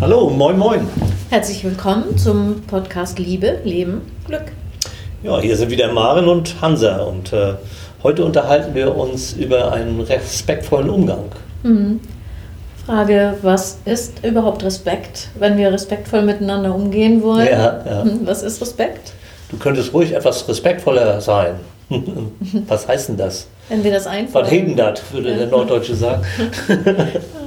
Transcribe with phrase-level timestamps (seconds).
[0.00, 0.88] Hallo, moin, moin.
[1.30, 4.52] Herzlich willkommen zum Podcast Liebe, Leben, Glück.
[5.22, 7.54] Ja, hier sind wieder Maren und Hansa und äh,
[8.02, 11.24] heute unterhalten wir uns über einen respektvollen Umgang.
[11.62, 12.00] Mhm.
[12.84, 17.46] Frage, was ist überhaupt Respekt, wenn wir respektvoll miteinander umgehen wollen?
[17.46, 18.04] Ja, ja.
[18.04, 19.12] Mhm, Was ist Respekt?
[19.50, 21.54] Du könntest ruhig etwas respektvoller sein.
[22.68, 23.46] Was heißt denn das?
[23.68, 24.46] Wenn wir das Was einfallen.
[24.46, 26.22] heben das, würde der Norddeutsche sagen.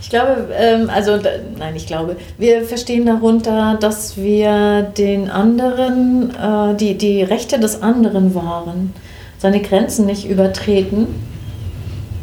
[0.00, 6.30] Ich glaube, ähm, also da, nein, ich glaube, wir verstehen darunter, dass wir den anderen,
[6.30, 8.94] äh, die, die Rechte des anderen wahren,
[9.38, 11.06] seine Grenzen nicht übertreten.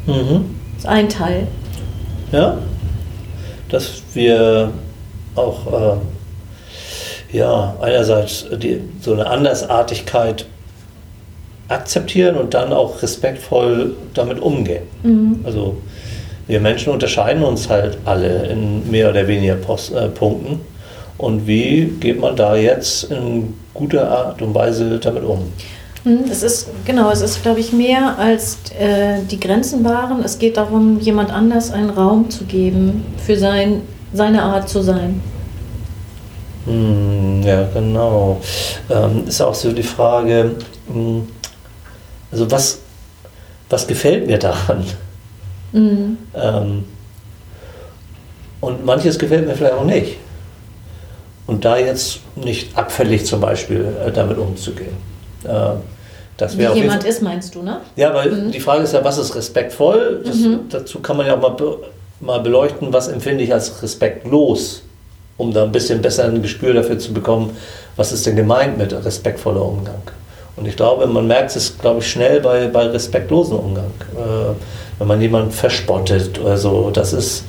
[0.05, 0.55] Mhm.
[0.75, 1.47] Das ist ein Teil.
[2.31, 2.57] Ja,
[3.69, 4.71] dass wir
[5.35, 5.97] auch
[7.31, 10.45] äh, ja, einerseits die, so eine Andersartigkeit
[11.67, 14.83] akzeptieren und dann auch respektvoll damit umgehen.
[15.03, 15.39] Mhm.
[15.43, 15.77] Also
[16.47, 20.61] wir Menschen unterscheiden uns halt alle in mehr oder weniger Post, äh, Punkten.
[21.17, 25.51] Und wie geht man da jetzt in guter Art und Weise damit um?
[26.03, 30.23] Hm, Es ist, genau, es ist, glaube ich, mehr als äh, die Grenzen wahren.
[30.23, 33.81] Es geht darum, jemand anders einen Raum zu geben für sein,
[34.13, 35.21] seine Art zu sein.
[36.65, 38.39] Hm, ja, genau.
[38.89, 40.51] Ähm, ist auch so die Frage,
[40.91, 41.27] hm,
[42.31, 42.79] also was,
[43.69, 44.85] was gefällt mir daran?
[45.71, 46.17] Mhm.
[46.35, 46.85] Ähm,
[48.61, 50.17] und manches gefällt mir vielleicht auch nicht.
[51.45, 54.95] Und da jetzt nicht abfällig zum Beispiel äh, damit umzugehen.
[55.43, 55.49] Äh,
[56.37, 57.81] das Wie jemand ist, meinst du, ne?
[57.95, 58.51] Ja, weil Mhm.
[58.51, 60.21] die Frage ist ja, was ist respektvoll?
[60.25, 60.37] Das,
[60.69, 61.77] Dazu kann man ja auch mal, be
[62.19, 64.81] mal beleuchten, was empfinde ich als respektlos,
[65.37, 67.55] um da ein bisschen besser ein Gespür dafür zu bekommen,
[67.95, 70.01] was ist denn gemeint mit respektvoller Umgang.
[70.55, 73.91] Und ich glaube, man merkt es, glaube ich, schnell bei, bei respektlosen Umgang.
[74.15, 74.53] Äh,
[74.99, 77.43] wenn man jemanden verspottet oder so, das ist,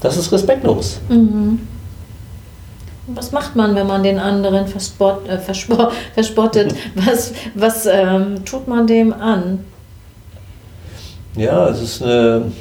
[0.00, 1.00] das ist respektlos.
[1.08, 1.60] Mhm.
[3.08, 6.74] Was macht man, wenn man den anderen verspott, äh, verspo verspottet?
[6.94, 9.64] Was, was ähm, tut man dem an?
[11.34, 12.52] Ja, es ist eine,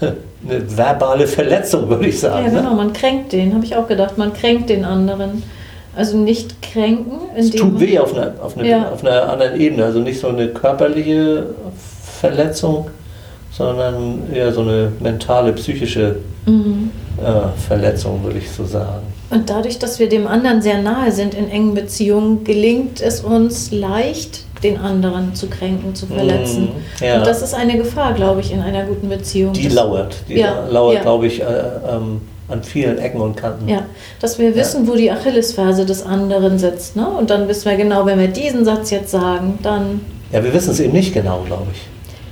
[0.00, 2.46] eine verbale Verletzung, würde ich sagen.
[2.46, 2.58] Ja, ne?
[2.60, 4.18] genau, man kränkt den, habe ich auch gedacht.
[4.18, 5.42] Man kränkt den anderen.
[5.96, 8.90] Also nicht kränken, Es tut weh auf einer, auf, einer, Ja.
[8.90, 9.84] auf einer anderen Ebene.
[9.84, 11.46] Also nicht so eine körperliche
[12.20, 12.88] Verletzung,
[13.58, 16.90] sondern eher so eine mentale, psychische Mhm.
[17.22, 19.02] äh, Verletzung, würde ich so sagen.
[19.30, 23.70] Und dadurch, dass wir dem anderen sehr nahe sind in engen Beziehungen, gelingt es uns
[23.70, 26.70] leicht, den anderen zu kränken, zu verletzen.
[27.00, 27.18] Mhm, ja.
[27.18, 29.52] Und das ist eine Gefahr, glaube ich, in einer guten Beziehung.
[29.52, 30.16] Die lauert.
[30.28, 31.02] Die Ja, lauert, ja.
[31.02, 33.68] glaube ich, äh, ähm, an vielen Ecken und Kanten.
[33.68, 33.82] Ja,
[34.20, 36.96] dass wir wissen, wo die Achillesferse des anderen sitzt.
[36.96, 37.06] Ne?
[37.06, 40.00] Und dann wissen wir genau, wenn wir diesen Satz jetzt sagen, dann.
[40.32, 41.80] Ja, wir wissen es eben nicht genau, glaube ich.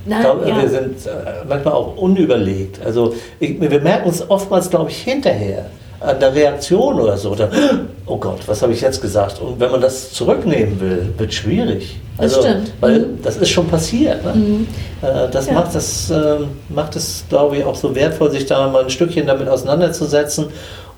[0.07, 0.61] Nein, Ich glaube, ja.
[0.61, 1.09] wir sind äh,
[1.47, 2.79] manchmal auch unüberlegt.
[2.85, 5.65] Also ich, wir merken uns oftmals, glaube ich, hinterher
[5.99, 7.33] an der Reaktion oder so.
[7.35, 7.49] Dann,
[8.05, 9.41] oh Gott, was habe ich jetzt gesagt?
[9.41, 11.99] Und wenn man das zurücknehmen will, wird schwierig.
[12.17, 12.71] Das Also, stimmt.
[12.79, 13.21] Weil Mhm.
[13.23, 14.23] das ist schon passiert.
[14.23, 14.33] Ne?
[14.33, 14.67] Mhm.
[15.01, 15.53] Äh, Das Ja.
[15.53, 19.27] macht es, ähm, macht es, glaube ich, auch so wertvoll, sich da mal ein Stückchen
[19.27, 20.45] damit auseinanderzusetzen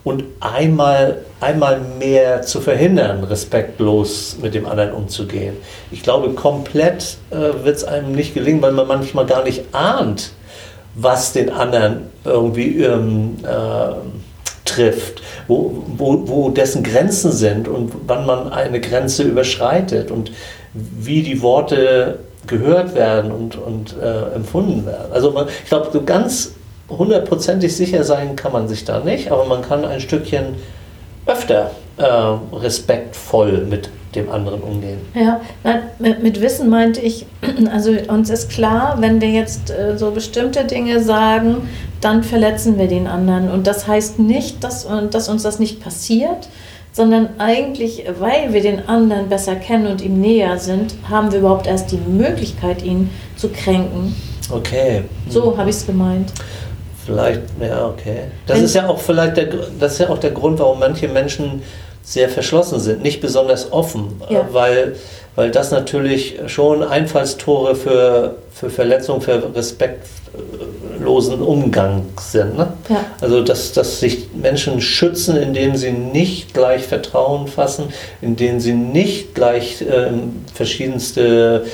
[0.09, 5.55] und einmal, einmal mehr zu verhindern, respektlos mit dem anderen umzugehen.
[5.91, 10.31] Ich glaube, komplett äh, wird es einem nicht gelingen, weil man manchmal gar nicht ahnt,
[10.95, 13.93] was den anderen irgendwie ähm, äh,
[14.65, 20.31] trifft, wo, wo, wo dessen Grenzen sind und wann man eine Grenze überschreitet und
[20.73, 22.17] wie die Worte
[22.47, 25.11] gehört werden und, und äh, empfunden werden.
[25.13, 26.53] Also man, ich glaube, so ganz
[26.89, 30.55] hundertprozentig sicher sein kann man sich da nicht, aber man kann ein Stückchen
[31.25, 32.03] öfter äh,
[32.55, 34.99] respektvoll mit dem anderen umgehen.
[35.13, 35.41] Ja,
[35.99, 37.27] mit Wissen meinte ich,
[37.71, 41.69] also uns ist klar, wenn wir jetzt äh, so bestimmte Dinge sagen,
[42.01, 43.51] dann verletzen wir den anderen.
[43.51, 46.49] Und das heißt nicht, dass, äh, dass uns das nicht passiert,
[46.91, 51.67] sondern eigentlich, weil wir den anderen besser kennen und ihm näher sind, haben wir überhaupt
[51.67, 54.15] erst die Möglichkeit, ihn zu kränken.
[54.49, 55.03] Okay.
[55.29, 56.33] So habe ich es gemeint.
[57.05, 58.21] Vielleicht, ja, okay.
[58.45, 59.47] Das Wenn- ist ja auch vielleicht der,
[59.79, 61.61] das ist ja auch der Grund, warum manche Menschen
[62.03, 64.39] sehr verschlossen sind, nicht besonders offen, Ja.
[64.41, 64.95] äh, weil,
[65.35, 72.57] weil das natürlich schon Einfallstore für, für Verletzung, für respektlosen Umgang sind.
[72.57, 72.73] Ne?
[72.89, 73.05] Ja.
[73.21, 77.85] Also, dass, dass sich Menschen schützen, indem sie nicht gleich Vertrauen fassen,
[78.21, 81.65] indem sie nicht gleich ähm, verschiedenste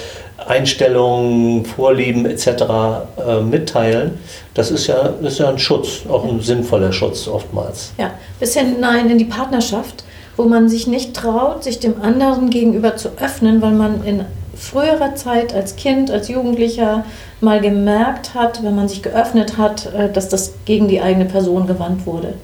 [0.48, 2.48] Einstellungen, Vorlieben etc.
[2.48, 4.20] Äh, mitteilen,
[4.54, 7.92] das ist, ja, das ist ja ein Schutz, auch ein sinnvoller Schutz oftmals.
[7.98, 10.04] Ja, bis hinein in die Partnerschaft,
[10.38, 14.26] wo man sich nicht traut, sich dem anderen gegenüber zu öffnen, weil man in
[14.56, 17.04] früherer Zeit als Kind, als Jugendlicher
[17.42, 21.68] mal gemerkt hat, wenn man sich geöffnet hat, äh, dass das gegen die eigene Person
[21.68, 22.36] gewandt wurde.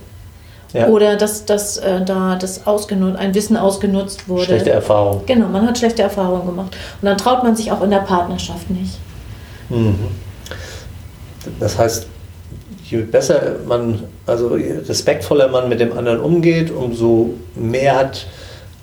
[0.73, 0.87] Ja.
[0.87, 4.45] Oder dass, dass äh, da das ausgenutzt, ein Wissen ausgenutzt wurde.
[4.45, 5.21] Schlechte Erfahrung.
[5.25, 6.75] Genau, man hat schlechte Erfahrungen gemacht.
[7.01, 8.97] Und dann traut man sich auch in der Partnerschaft nicht.
[9.69, 9.95] Mhm.
[11.59, 12.07] Das heißt,
[12.89, 18.27] je besser man, also je respektvoller man mit dem anderen umgeht, umso mehr hat,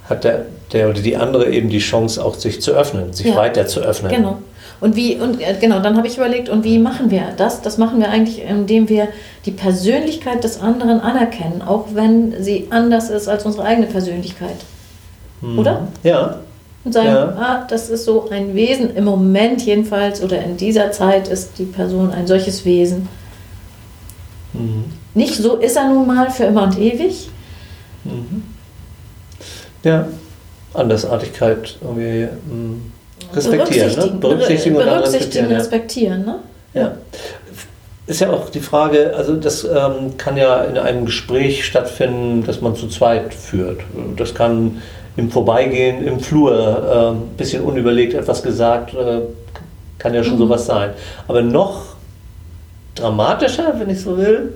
[0.08, 3.36] hat der, der oder die andere eben die Chance, auch sich zu öffnen, sich Ja.
[3.36, 4.12] weiter zu öffnen.
[4.12, 4.38] Genau.
[4.80, 7.62] Und wie, und äh, genau, dann habe ich überlegt, und wie machen wir das?
[7.62, 9.08] Das machen wir eigentlich, indem wir
[9.44, 14.56] die Persönlichkeit des anderen anerkennen, auch wenn sie anders ist als unsere eigene Persönlichkeit.
[15.40, 15.58] Mhm.
[15.58, 15.88] Oder?
[16.04, 16.40] Ja.
[16.84, 17.28] Und sagen, Ja.
[17.36, 21.64] ah, das ist so ein Wesen, im Moment jedenfalls oder in dieser Zeit ist die
[21.64, 23.08] Person ein solches Wesen.
[24.52, 24.84] Mhm.
[25.14, 27.28] Nicht so ist er nun mal für immer und ewig.
[28.04, 28.44] Mhm.
[29.82, 30.06] Ja.
[30.74, 32.92] Andersartigkeit irgendwie mhm.
[33.34, 33.88] Respektieren.
[33.90, 33.94] Ne?
[33.96, 35.52] Berücksichtigen, Berücksichtigen und berücksichtigen, respektieren.
[35.56, 36.24] respektieren.
[36.24, 36.34] Ne?
[36.74, 36.92] Ja.
[38.06, 42.60] Ist ja auch die Frage, also das ähm, kann ja in einem Gespräch stattfinden, das
[42.62, 43.80] man zu zweit führt.
[44.16, 44.80] Das kann
[45.18, 49.20] im Vorbeigehen, im Flur, ein ähm, bisschen unüberlegt etwas gesagt, äh,
[49.98, 50.38] kann ja schon Mhm.
[50.38, 50.90] sowas sein.
[51.26, 51.82] Aber noch
[52.94, 54.54] dramatischer, wenn ich so will,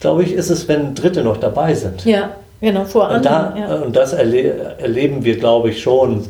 [0.00, 2.04] glaube ich, ist es, wenn Dritte noch dabei sind.
[2.04, 2.30] Ja,
[2.60, 3.70] genau, vor Und, da, anderen.
[3.70, 3.76] Ja.
[3.76, 6.24] und das erle erleben wir, glaube ich, schon äh,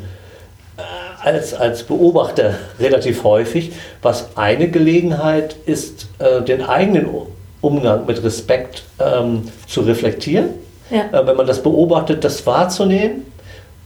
[1.25, 7.07] als, als Beobachter relativ häufig, was eine Gelegenheit ist, äh, den eigenen
[7.61, 10.49] Umgang mit Respekt ähm, zu reflektieren.
[10.91, 11.19] Ja.
[11.19, 13.25] Äh, wenn man das beobachtet, das wahrzunehmen,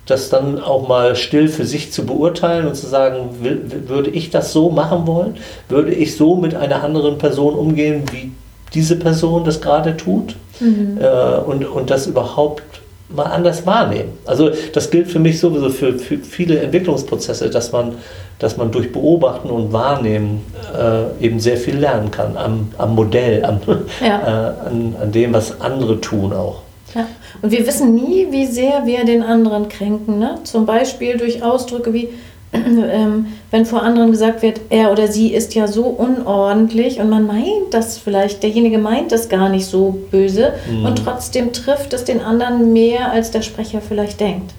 [0.06, 4.31] das dann auch mal still für sich zu beurteilen und zu sagen, will, würde ich
[4.31, 5.38] das so machen wollen?
[5.69, 8.31] Würde ich so mit einer anderen Person umgehen, wie
[8.74, 10.35] diese Person das gerade tut?
[10.59, 11.00] Mhm.
[11.00, 12.63] äh, und, und das überhaupt
[13.09, 14.17] mal anders wahrnehmen.
[14.25, 17.95] Also das gilt für mich sowieso für, für viele Entwicklungsprozesse, dass man,
[18.38, 20.45] dass man durch Beobachten und Wahrnehmen
[20.77, 23.59] äh, eben sehr viel lernen kann am, am Modell, am,
[24.00, 24.53] Ja.
[24.65, 26.61] äh, an, an dem, was andere tun auch.
[26.95, 27.07] Ja.
[27.41, 30.19] Und wir wissen nie, wie sehr wir den anderen kränken.
[30.19, 30.39] Ne?
[30.44, 32.09] Zum Beispiel durch Ausdrücke wie,
[32.53, 37.27] ähm, wenn vor anderen gesagt wird, er oder sie ist ja so unordentlich und man
[37.27, 40.85] meint das vielleicht, derjenige meint das gar nicht so böse Mhm.
[40.85, 44.51] und trotzdem trifft es den anderen mehr, als der Sprecher vielleicht denkt.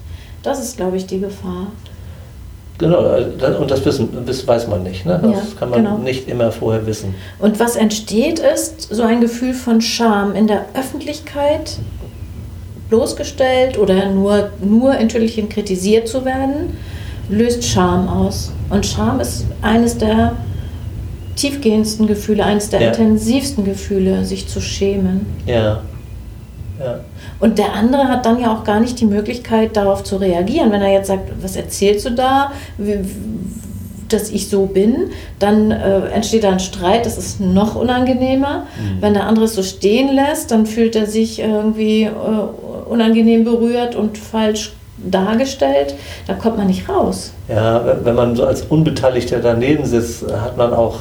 [0.43, 1.67] Das ist, glaube ich, die Gefahr.
[2.77, 3.03] Genau,
[3.37, 5.05] das- und das wissen, das weiß man nicht.
[5.05, 5.19] Ne?
[5.21, 5.97] Das Ja, kann man genau.
[5.99, 7.13] nicht immer vorher wissen.
[7.37, 11.77] Und was entsteht, ist so ein Gefühl von Scham in der Öffentlichkeit
[12.89, 16.75] bloßgestellt oder nur, nur in Tüdelchen kritisiert zu werden,
[17.29, 18.51] löst Scham aus.
[18.69, 20.33] Und Scham ist eines der
[21.35, 22.87] tiefgehendsten Gefühle, eines der Ja.
[22.89, 25.25] intensivsten Gefühle, sich zu schämen.
[25.45, 25.81] Ja.
[26.79, 26.99] ja.
[27.39, 30.71] Und der andere hat dann ja auch gar nicht die Möglichkeit, darauf zu reagieren.
[30.71, 32.51] Wenn er jetzt sagt, was erzählst du da,
[34.09, 35.09] dass ich so bin,
[35.39, 38.67] dann äh, entsteht da ein Streit, das ist noch unangenehmer.
[38.77, 39.01] Mhm.
[39.01, 42.09] Wenn der andere es so stehen lässt, dann fühlt er sich irgendwie äh,
[42.89, 44.73] unangenehm berührt und falsch
[45.05, 45.95] dargestellt.
[46.27, 47.31] Da kommt man nicht raus.
[47.47, 50.97] Ja, wenn- man so als Unbeteiligter daneben sitzt, hat man auch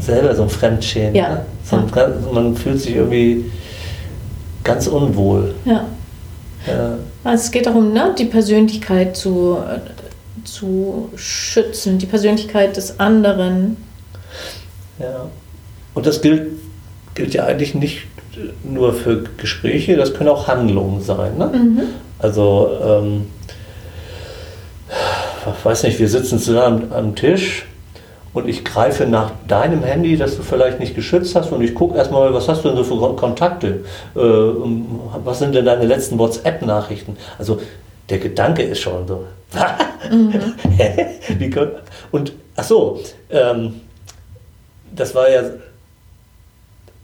[0.00, 1.14] selber so ein Fremdschämen.
[1.14, 1.40] Ja, Ne?
[1.64, 3.46] So ein, ganz- Man fühlt sich irgendwie
[4.62, 5.54] ganz unwohl.
[5.64, 5.84] Ja.
[6.66, 6.94] Ja,
[7.24, 9.58] Also es geht darum, ne, die Persönlichkeit zu,
[10.44, 13.76] zu schützen, die Persönlichkeit des anderen.
[14.98, 15.26] ja.
[15.94, 16.48] Und das gilt,
[17.14, 18.00] gilt ja eigentlich nicht
[18.64, 21.38] nur für Gespräche, das können auch Handlungen sein.
[21.38, 21.46] Ne?
[21.46, 21.80] Mhm.
[22.18, 23.26] Also, ähm,
[25.58, 27.66] ich weiß nicht, wir sitzen zusammen am Tisch
[28.32, 31.96] und ich greife nach deinem Handy, das du vielleicht nicht geschützt hast und ich gucke
[31.96, 33.84] erstmal, was hast du denn so für Kon- Kontakte?
[34.14, 34.20] Äh,
[35.24, 37.16] was sind denn deine letzten WhatsApp-Nachrichten?
[37.38, 37.60] Also,
[38.08, 39.24] der Gedanke ist schon so.
[41.54, 41.70] Kon-
[42.12, 43.80] und, ach so, ähm,
[44.94, 45.42] das war ja,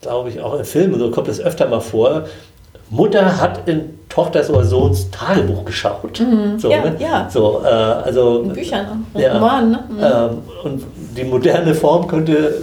[0.01, 2.25] glaube ich, auch im Film, so kommt es öfter mal vor.
[2.91, 6.21] Mutter hat in Tochters oder Sohns Tagebuch geschaut.
[6.21, 6.59] Mhm.
[6.59, 6.97] So, Ja, ne?
[6.99, 7.29] ja.
[7.31, 9.71] so äh, also In Büchern, auch, ja, Romanen.
[9.71, 9.79] Ne?
[9.89, 9.99] Mhm.
[10.03, 10.83] ähm, und
[11.17, 12.57] die moderne Form könnte,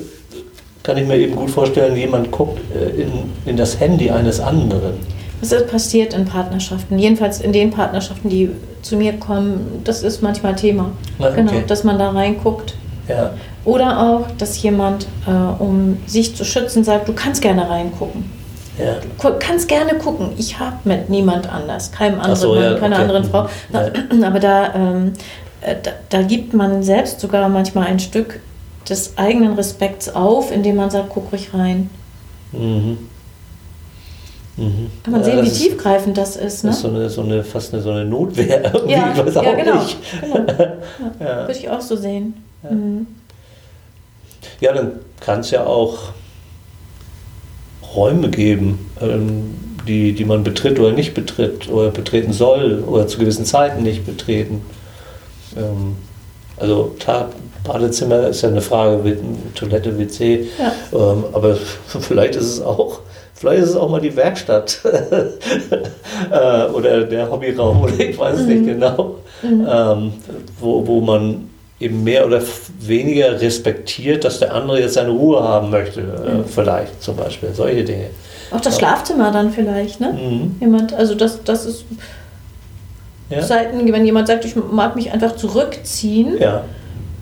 [0.84, 3.12] kann ich mir eben gut vorstellen, jemand guckt äh, in,
[3.48, 4.94] in das Handy eines anderen.
[5.42, 8.52] Das ist passiert in Partnerschaften, jedenfalls in den Partnerschaften, die
[8.84, 9.82] zu mir kommen.
[9.86, 10.92] Das ist manchmal Thema.
[11.18, 11.64] Ah, Genau, okay.
[11.66, 12.76] dass man da reinguckt.
[13.08, 13.32] Ja,
[13.66, 15.32] Oder auch, dass jemand, äh,
[15.64, 18.26] um sich zu schützen, sagt, du kannst gerne reingucken.
[18.80, 19.32] Ja.
[19.40, 20.32] Kannst gerne gucken.
[20.38, 23.04] Ich habe mit niemand anders, keinem anderen so, Mann, ja, keiner okay.
[23.04, 23.50] anderen Frau.
[24.12, 24.24] Mhm.
[24.24, 25.14] Aber da, ähm,
[25.62, 28.40] äh, da, da gibt man selbst sogar manchmal ein Stück
[28.90, 31.90] des eigenen Respekts auf, indem man sagt, guck ruhig rein.
[32.52, 32.98] Mhm.
[34.58, 34.92] Mhm.
[35.04, 36.64] Kann man ja, sehen, wie tiefgreifend das ist.
[36.64, 36.72] Ne?
[36.72, 38.64] Das ist so eine, so eine, fast eine, so eine Notwehr.
[38.74, 39.82] irgendwie, Ja, ich weiß auch ja, genau.
[39.82, 39.98] nicht.
[40.22, 40.36] genau.
[41.20, 41.38] Ja, Ja.
[41.48, 42.34] Würde ich auch so sehen.
[42.64, 42.72] Ja.
[42.72, 43.08] Mhm.
[44.60, 45.98] Ja, dann kann es ja auch
[47.96, 49.56] Räume geben, ähm,
[49.88, 54.06] die, die man betritt oder nicht betritt oder betreten soll oder zu gewissen Zeiten nicht
[54.06, 54.62] betreten.
[55.58, 55.96] Ähm,
[56.58, 57.30] also klar,
[57.64, 59.18] Badezimmer ist ja eine Frage,
[59.56, 60.74] Toilette, WC, ja.
[60.94, 63.00] ähm, aber vielleicht ist es auch
[63.40, 68.46] Vielleicht ist es auch mal die Werkstatt äh, oder der Hobbyraum oder ich weiß es
[68.46, 68.50] mhm.
[68.50, 69.66] nicht genau, mhm.
[69.66, 70.14] ähm,
[70.60, 71.49] wo, wo man
[71.80, 72.42] eben mehr oder
[72.80, 76.46] weniger respektiert, dass der andere jetzt seine Ruhe haben möchte, äh, mhm.
[76.46, 78.08] vielleicht zum Beispiel, solche Dinge.
[78.52, 80.14] Auch das Schlafzimmer dann vielleicht, ne?
[80.14, 80.56] Mhm.
[80.60, 81.86] Jemand, also das, das ist
[83.30, 83.44] ja.
[83.44, 86.64] Seiten, wenn jemand sagt, ich mag mich einfach zurückziehen, ja.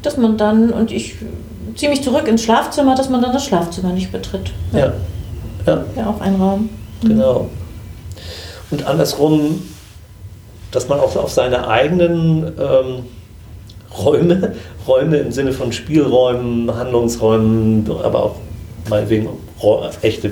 [0.02, 1.16] dass man dann, und ich
[1.76, 4.52] ziehe mich zurück ins Schlafzimmer, dass man dann das Schlafzimmer nicht betritt.
[4.72, 4.80] Ja.
[4.80, 4.94] ja.
[5.66, 6.70] Ja, ja auch ein Raum.
[7.02, 7.10] Mhm.
[7.10, 7.50] Genau.
[8.72, 9.62] Und andersrum,
[10.72, 13.06] dass man auch auf seine eigenen ähm,
[13.98, 14.54] Räume,
[14.88, 18.36] Räume im Sinne von Spielräumen, Handlungsräumen, aber auch
[18.90, 19.30] meinetwegen
[20.02, 20.32] echte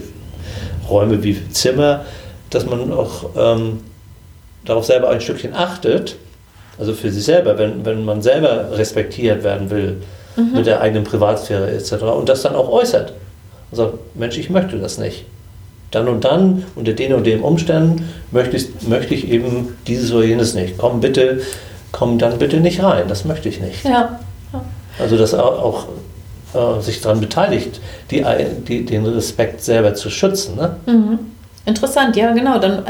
[0.90, 2.06] Räume wie Zimmer,
[2.50, 3.80] dass man auch ähm,
[4.66, 6.16] darauf selber ein Stückchen achtet,
[6.78, 9.98] also für sich selber, wenn, wenn man selber respektiert werden will
[10.36, 10.54] mhm.
[10.54, 11.94] mit der eigenen Privatsphäre etc.
[12.04, 13.14] und das dann auch äußert
[13.72, 15.26] und sagt, Mensch, ich möchte das nicht.
[15.92, 20.26] Dann und dann, unter den und den Umständen, möchte ich, möchte ich eben dieses oder
[20.26, 20.78] jenes nicht.
[20.78, 21.42] Komm bitte,
[21.96, 23.86] komm dann bitte nicht rein, das möchte ich nicht.
[23.86, 24.20] Ja.
[25.00, 25.88] Also, dass auch,
[26.54, 27.80] auch äh, sich daran beteiligt,
[28.12, 28.26] die,
[28.68, 30.58] die, den Respekt selber zu schützen.
[30.58, 30.76] Ne?
[30.86, 31.20] Mhm.
[31.66, 32.60] Interessant, ja, genau.
[32.60, 32.84] Dann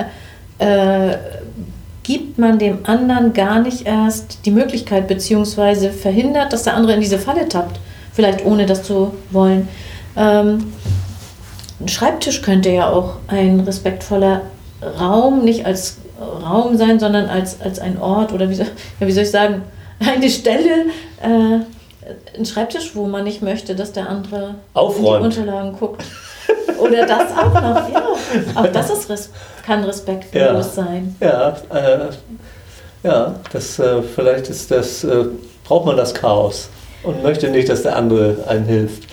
[0.57, 1.17] äh,
[2.01, 7.01] gibt man dem anderen gar nicht erst die Möglichkeit, beziehungsweise verhindert, dass der andere in
[7.01, 7.79] diese Falle tappt.
[8.11, 9.67] Vielleicht ohne das zu wollen.
[10.17, 10.73] Ähm,
[11.79, 14.41] ein Schreibtisch könnte ja auch ein respektvoller
[14.99, 18.67] Raum, nicht als Raum sein, sondern als, als ein Ort oder wie soll,
[18.99, 19.63] ja, wie soll ich sagen,
[19.99, 20.87] eine Stelle,
[21.21, 21.59] äh,
[22.37, 25.25] ein Schreibtisch, wo man nicht möchte, dass der andere Aufräumt.
[25.25, 26.03] in die Unterlagen guckt.
[26.77, 28.03] Oder das auch noch, ja.
[28.53, 29.29] Auch das ist res
[29.65, 30.61] kann respektlos ja.
[30.61, 31.15] sein.
[31.19, 32.09] Ja, äh,
[33.03, 35.25] ja das, äh, vielleicht ist das, äh,
[35.63, 36.69] braucht man das Chaos
[37.01, 39.03] und möchte nicht, dass der andere einem hilft.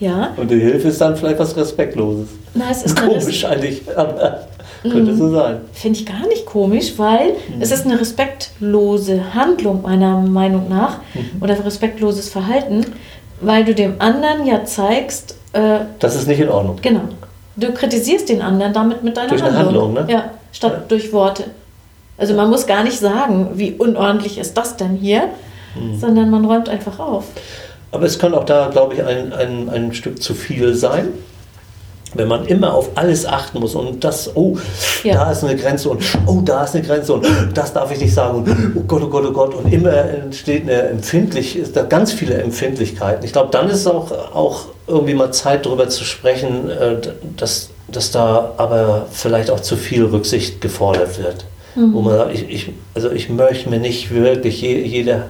[0.00, 0.32] Ja.
[0.36, 2.28] Und die Hilfe ist dann vielleicht was Respektloses.
[2.54, 4.48] Na, es ist komisch eigentlich, aber
[4.82, 5.60] könnte so sein.
[5.72, 7.60] Finde ich gar nicht komisch, weil mhm.
[7.60, 11.42] es ist eine respektlose Handlung meiner Meinung nach mhm.
[11.42, 12.86] oder respektloses Verhalten,
[13.40, 16.76] weil du dem anderen ja zeigst, äh, das ist nicht in Ordnung.
[16.80, 17.02] Genau.
[17.56, 19.60] Du kritisierst den anderen damit mit deiner durch Handlung.
[19.60, 20.06] Eine Handlung ne?
[20.08, 20.82] Ja, statt ja.
[20.88, 21.44] durch Worte.
[22.16, 25.28] Also man muss gar nicht sagen, wie unordentlich ist das denn hier,
[25.74, 25.98] mhm.
[25.98, 27.24] sondern man räumt einfach auf.
[27.92, 31.08] Aber es kann auch da, glaube ich, ein, ein, ein Stück zu viel sein.
[32.14, 34.56] Wenn man immer auf alles achten muss und das, oh,
[35.04, 35.14] ja.
[35.14, 38.12] da ist eine Grenze und oh, da ist eine Grenze und das darf ich nicht
[38.12, 41.82] sagen und oh Gott, oh Gott, oh Gott und immer entsteht eine empfindlich, ist da
[41.82, 43.24] ganz viele Empfindlichkeiten.
[43.24, 46.96] Ich glaube, dann ist auch, auch irgendwie mal Zeit darüber zu sprechen, äh,
[47.36, 51.44] dass, dass da aber vielleicht auch zu viel Rücksicht gefordert wird.
[51.76, 51.94] Mhm.
[51.94, 55.24] Wo man sagt, ich, ich, also ich möchte mir nicht wirklich je, jede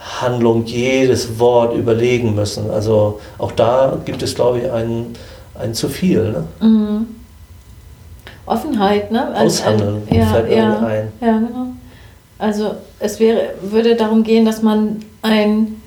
[0.00, 2.70] Handlung, jedes Wort überlegen müssen.
[2.70, 5.14] Also auch da gibt es, glaube ich, ein,
[5.58, 6.32] ein zu viel.
[6.32, 6.44] Ne?
[6.66, 7.06] Mhm.
[8.46, 9.34] Offenheit, ne?
[9.34, 11.12] Als, Aushandeln ja, fällt ja, ein.
[11.20, 11.66] Ja, genau.
[12.38, 15.80] Also es wäre, würde darum gehen, dass man ein,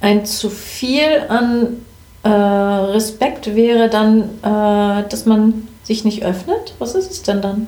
[0.00, 1.78] ein zu viel an
[2.22, 6.74] äh, Respekt wäre dann, äh, dass man sich nicht öffnet.
[6.78, 7.66] Was ist es denn dann?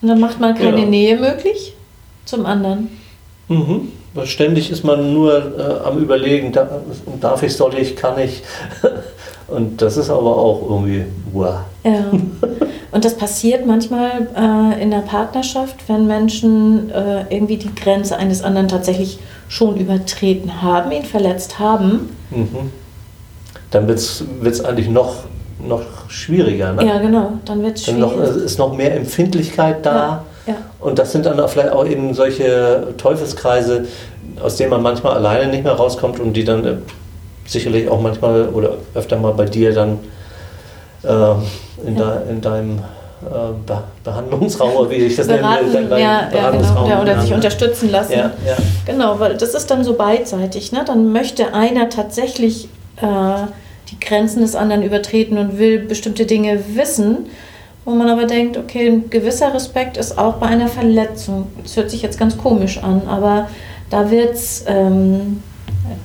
[0.00, 0.86] Und dann macht man keine ja.
[0.86, 1.74] Nähe möglich
[2.24, 2.88] zum anderen.
[3.48, 3.92] Mhm.
[4.24, 6.82] Ständig ist man nur äh, am Überlegen, da,
[7.20, 8.42] darf ich, soll ich, kann ich.
[9.48, 11.60] Und das ist aber auch irgendwie wow.
[11.84, 12.04] Ja.
[12.92, 18.42] Und das passiert manchmal äh, in der Partnerschaft, wenn Menschen äh, irgendwie die Grenze eines
[18.42, 22.14] anderen tatsächlich schon übertreten haben, ihn verletzt haben.
[22.30, 22.72] Mhm.
[23.70, 25.24] Dann wird es eigentlich noch,
[25.66, 26.72] noch schwieriger.
[26.72, 26.86] Ne?
[26.86, 27.32] Ja, genau.
[27.44, 28.06] Dann wird es schwieriger.
[28.06, 29.94] Noch, ist noch mehr Empfindlichkeit da.
[29.94, 30.24] Ja.
[30.48, 30.54] Ja.
[30.80, 33.84] Und das sind dann auch vielleicht auch eben solche Teufelskreise,
[34.42, 36.76] aus denen man manchmal alleine nicht mehr rauskommt und die dann äh,
[37.50, 39.98] sicherlich auch manchmal oder öfter mal bei dir dann
[41.02, 41.08] äh,
[41.86, 42.16] in, ja.
[42.16, 46.88] de, in deinem äh, Be Behandlungsraum oder wie ich das Beraten, nenne, dein ja, Behandlungsraum.
[46.88, 48.12] Ja, genau, oder sich unterstützen lassen.
[48.12, 48.56] Ja, ja.
[48.86, 50.72] Genau, weil das ist dann so beidseitig.
[50.72, 50.84] Ne?
[50.86, 53.06] Dann möchte einer tatsächlich äh,
[53.90, 57.26] die Grenzen des anderen übertreten und will bestimmte Dinge wissen
[57.88, 61.46] wo man aber denkt, okay, ein gewisser Respekt ist auch bei einer Verletzung.
[61.62, 63.48] Das hört sich jetzt ganz komisch an, aber
[63.88, 65.42] da wird es ähm,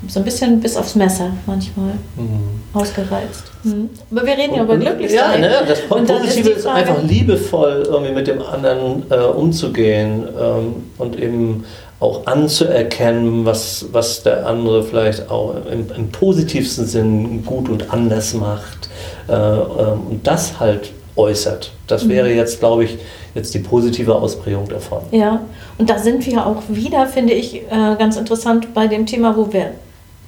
[0.08, 2.62] so ein bisschen bis aufs Messer manchmal mhm.
[2.74, 3.44] ausgereizt.
[3.64, 3.90] Mhm.
[4.12, 5.36] Aber wir reden ja über Glücklichkeit.
[5.36, 10.76] Ja, ne, das Positive ist, ist, einfach liebevoll irgendwie mit dem anderen äh, umzugehen ähm,
[10.98, 11.64] und eben
[12.00, 18.34] auch anzuerkennen, was, was der andere vielleicht auch im, im positivsten Sinn gut und anders
[18.34, 18.90] macht.
[19.30, 21.72] Äh, ähm, und das halt äußert.
[21.88, 22.98] Das wäre jetzt, glaube ich,
[23.36, 25.02] jetzt die positive Ausprägung davon.
[25.12, 25.42] Ja,
[25.78, 29.52] und da sind wir auch wieder, finde ich, äh, ganz interessant bei dem Thema, wo
[29.52, 29.72] wir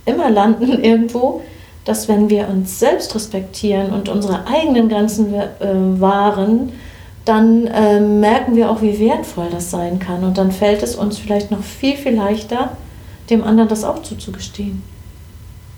[0.05, 1.41] immer landen irgendwo,
[1.85, 5.45] dass wenn wir uns selbst respektieren und unsere eigenen Grenzen äh,
[5.99, 6.71] wahren,
[7.25, 10.23] dann äh, merken wir auch, wie wertvoll das sein kann.
[10.23, 12.71] Und dann fällt es uns vielleicht noch viel, viel leichter,
[13.29, 14.83] dem anderen das auch zuzugestehen.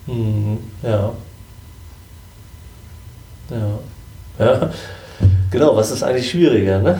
[0.07, 1.11] Mhm, ja.
[3.49, 4.45] Ja.
[4.45, 4.69] Ja.
[5.51, 6.79] Genau, was ist eigentlich schwieriger?
[6.79, 6.99] Ne?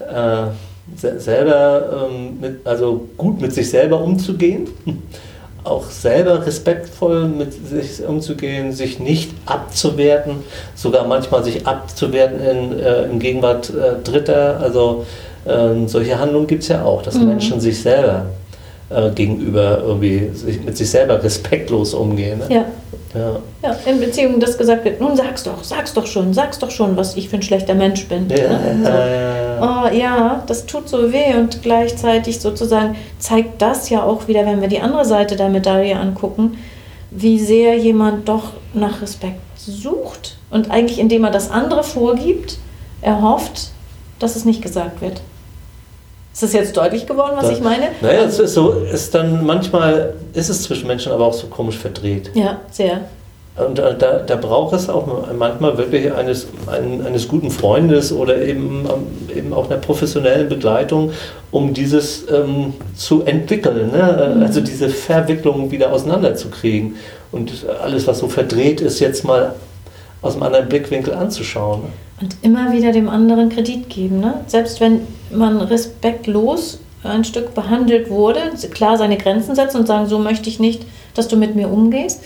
[0.00, 4.68] Äh, selber, ähm, mit, also gut mit sich selber umzugehen,
[5.64, 10.36] auch selber respektvoll mit sich umzugehen, sich nicht abzuwerten,
[10.74, 14.60] sogar manchmal sich abzuwerten in, äh, in Gegenwart äh, Dritter.
[14.60, 15.06] Also
[15.46, 17.28] äh, solche Handlungen gibt es ja auch, dass mhm.
[17.28, 18.26] Menschen sich selber
[18.94, 22.38] äh, gegenüber irgendwie sich, mit sich selber respektlos umgehen.
[22.38, 22.54] Ne?
[22.54, 22.64] Ja.
[23.14, 23.38] Ja.
[23.62, 26.96] ja, in Beziehungen, dass gesagt wird, nun sag's doch, sag's doch schon, sag's doch schon,
[26.96, 28.28] was ich für ein schlechter Mensch bin.
[28.28, 28.78] Ja, ne?
[28.82, 28.88] so.
[28.88, 34.26] ja, ja, oh, ja, das tut so weh und gleichzeitig sozusagen zeigt das ja auch
[34.26, 36.58] wieder, wenn wir die andere Seite der Medaille angucken,
[37.12, 42.58] wie sehr jemand doch nach Respekt sucht und eigentlich indem er das andere vorgibt,
[43.00, 43.70] erhofft,
[44.18, 45.20] dass es nicht gesagt wird.
[46.34, 47.90] Ist das jetzt deutlich geworden, was da, ich meine?
[48.00, 51.78] Naja, es ist so, ist dann manchmal ist es zwischen Menschen aber auch so komisch
[51.78, 52.32] verdreht.
[52.34, 53.02] Ja, sehr.
[53.56, 58.42] Und da, da, da braucht es auch manchmal wirklich eines, ein, eines guten Freundes oder
[58.42, 58.84] eben,
[59.32, 61.12] eben auch einer professionellen Begleitung,
[61.52, 63.92] um dieses ähm, zu entwickeln.
[63.92, 64.34] Ne?
[64.34, 64.42] Mhm.
[64.42, 66.96] Also diese Verwicklung wieder auseinanderzukriegen
[67.30, 69.54] und alles, was so verdreht ist, jetzt mal
[70.20, 71.82] aus einem anderen Blickwinkel anzuschauen.
[72.20, 74.20] Und immer wieder dem anderen Kredit geben.
[74.20, 74.34] Ne?
[74.46, 75.00] Selbst wenn
[75.32, 78.40] man respektlos ein Stück behandelt wurde,
[78.70, 82.22] klar seine Grenzen setzen und sagen, so möchte ich nicht, dass du mit mir umgehst,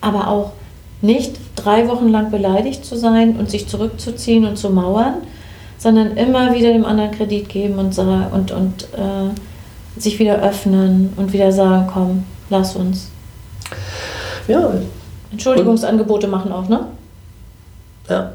[0.00, 0.52] aber auch
[1.00, 5.14] nicht drei Wochen lang beleidigt zu sein und sich zurückzuziehen und zu mauern,
[5.78, 11.32] sondern immer wieder dem anderen Kredit geben und, und, und äh, sich wieder öffnen und
[11.32, 13.08] wieder sagen, komm, lass uns.
[14.48, 14.72] Ja.
[15.30, 16.86] Entschuldigungsangebote machen auch, ne?
[18.08, 18.32] Ja.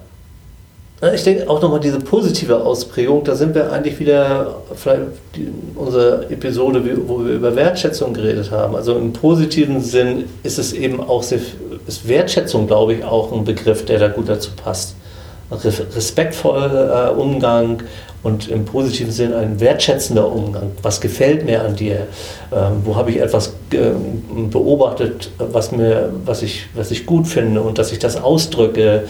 [1.12, 5.02] Ich denke auch nochmal diese positive Ausprägung, da sind wir eigentlich wieder, vielleicht
[5.36, 8.74] die, unsere Episode, wo wir über Wertschätzung geredet haben.
[8.74, 11.40] Also im positiven Sinn ist es eben auch, sehr,
[11.88, 14.96] ist Wertschätzung, glaube ich, auch ein Begriff, der da gut dazu passt.
[15.52, 17.84] Respektvoller äh, Umgang
[18.24, 20.72] und im positiven Sinn ein wertschätzender Umgang.
[20.82, 22.08] Was gefällt mir an dir?
[22.52, 23.92] Ähm, wo habe ich etwas äh,
[24.50, 29.04] beobachtet, was, mir, was, ich, was ich gut finde und dass ich das ausdrücke?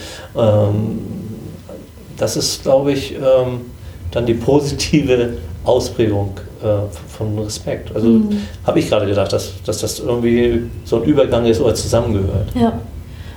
[2.24, 3.66] Das ist, glaube ich, ähm,
[4.12, 5.34] dann die positive
[5.66, 6.32] Ausprägung
[6.62, 7.94] äh, von Respekt.
[7.94, 8.44] Also mhm.
[8.66, 12.48] habe ich gerade gedacht, dass, dass das irgendwie so ein Übergang ist oder zusammengehört.
[12.56, 12.80] Ja.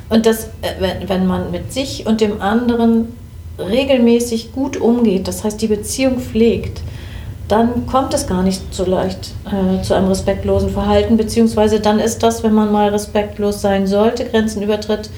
[0.08, 3.08] Und das, äh, wenn, wenn man mit sich und dem anderen
[3.58, 6.80] regelmäßig gut umgeht, das heißt die Beziehung pflegt,
[7.48, 12.22] dann kommt es gar nicht so leicht äh, zu einem respektlosen Verhalten, beziehungsweise dann ist
[12.22, 15.10] das, wenn man mal respektlos sein sollte, Grenzen übertritt,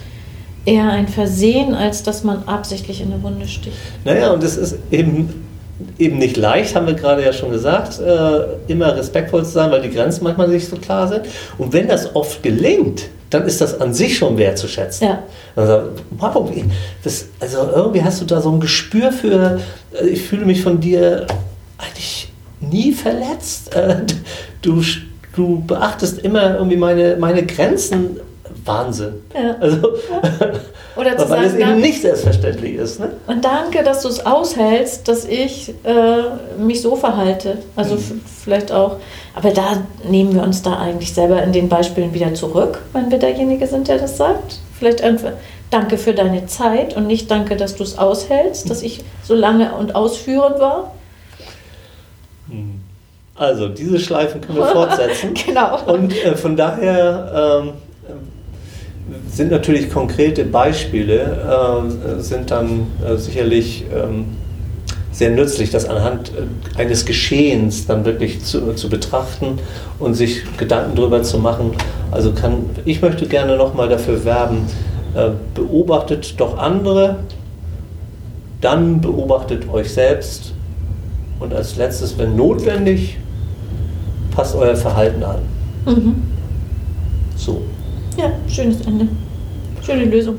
[0.69, 3.77] eher ein Versehen, als dass man absichtlich in eine Wunde sticht.
[4.05, 5.47] Naja, und es ist eben,
[5.99, 9.83] eben nicht leicht, haben wir gerade ja schon gesagt, äh, immer respektvoll zu sein, weil
[9.83, 11.23] die Grenzen manchmal nicht so klar sind.
[11.57, 15.09] Und wenn das oft gelingt, dann ist das an sich schon wertzuschätzen.
[15.09, 15.23] Ja.
[15.55, 16.51] Also, wow,
[17.03, 19.61] das, also irgendwie hast du da so ein Gespür für,
[19.93, 21.27] äh, ich fühle mich von dir
[21.79, 23.75] eigentlich nie verletzt.
[23.75, 24.03] Äh,
[24.63, 24.83] du,
[25.35, 28.21] du beachtest immer irgendwie meine, meine Grenzen
[28.69, 29.15] Wahnsinn.
[29.35, 29.57] Ja.
[29.59, 29.79] Also,
[30.99, 33.01] Oder zu weil sagen, es eben nicht selbstverständlich ist.
[33.01, 33.11] Ne?
[33.27, 37.59] Und danke, dass du es aushältst, dass ich äh, mich so verhalte.
[37.77, 38.21] Also mhm.
[38.45, 38.97] vielleicht auch.
[39.35, 43.19] Aber da nehmen wir uns da eigentlich selber in den Beispielen wieder zurück, wenn wir
[43.19, 44.59] derjenige sind, der das sagt.
[44.79, 45.33] Vielleicht einfach
[45.71, 49.75] danke für deine Zeit und nicht danke, dass du es aushältst, dass ich so lange
[49.75, 50.93] und ausführend war.
[52.49, 52.81] Mhm.
[53.37, 55.33] Also, diese Schleifen können wir fortsetzen.
[55.35, 55.81] genau.
[55.87, 57.63] Und äh, von daher.
[57.63, 57.73] Ähm,
[59.31, 61.21] sind natürlich konkrete Beispiele,
[62.19, 64.27] äh, sind dann äh, sicherlich ähm,
[65.13, 69.59] sehr nützlich, das anhand äh, eines Geschehens dann wirklich zu, zu betrachten
[69.99, 71.73] und sich Gedanken darüber zu machen.
[72.11, 74.67] Also kann, ich möchte gerne nochmal dafür werben,
[75.15, 77.17] äh, beobachtet doch andere,
[78.61, 80.53] dann beobachtet euch selbst
[81.41, 83.17] und als letztes, wenn notwendig,
[84.35, 85.39] passt euer Verhalten an.
[85.87, 86.28] Mhm.
[88.19, 89.07] Ja, schönes Ende.
[89.87, 90.39] Schöne Lösung.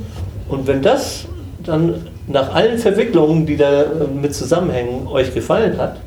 [0.49, 1.25] Und wenn das
[1.63, 5.97] dann nach allen Verwicklungen, die da äh, mit zusammenhängen, euch gefallen hat,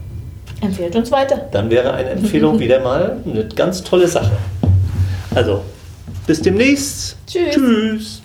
[0.61, 1.49] empfehlt uns weiter.
[1.51, 4.33] Dann wäre eine Empfehlung wieder mal eine ganz tolle Sache.
[5.35, 5.63] Also,
[6.27, 7.17] bis demnächst.
[7.27, 7.55] Tschüss.
[7.55, 8.22] Tschüss.